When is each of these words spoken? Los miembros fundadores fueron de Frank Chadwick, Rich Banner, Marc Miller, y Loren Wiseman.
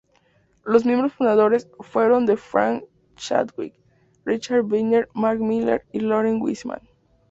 Los 0.63 0.83
miembros 0.83 1.13
fundadores 1.13 1.69
fueron 1.79 2.25
de 2.25 2.35
Frank 2.35 2.85
Chadwick, 3.17 3.79
Rich 4.25 4.49
Banner, 4.63 5.07
Marc 5.13 5.39
Miller, 5.39 5.85
y 5.91 5.99
Loren 5.99 6.41
Wiseman. 6.41 6.81